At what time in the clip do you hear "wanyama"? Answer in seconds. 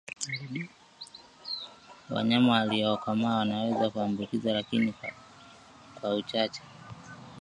2.09-2.51